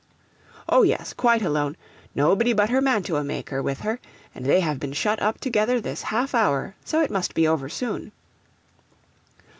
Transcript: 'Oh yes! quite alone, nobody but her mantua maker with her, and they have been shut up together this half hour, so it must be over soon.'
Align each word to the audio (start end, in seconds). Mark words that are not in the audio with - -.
'Oh 0.67 0.81
yes! 0.81 1.13
quite 1.13 1.43
alone, 1.43 1.77
nobody 2.15 2.53
but 2.53 2.71
her 2.71 2.81
mantua 2.81 3.23
maker 3.23 3.61
with 3.61 3.81
her, 3.81 3.99
and 4.33 4.43
they 4.47 4.59
have 4.61 4.79
been 4.79 4.93
shut 4.93 5.21
up 5.21 5.39
together 5.39 5.79
this 5.79 6.01
half 6.01 6.33
hour, 6.33 6.73
so 6.83 7.03
it 7.03 7.11
must 7.11 7.35
be 7.35 7.47
over 7.47 7.69
soon.' 7.69 8.11